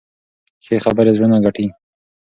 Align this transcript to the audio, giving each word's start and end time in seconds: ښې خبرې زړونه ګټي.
ښې 0.65 0.77
خبرې 0.85 1.11
زړونه 1.17 1.37
ګټي. 1.45 1.67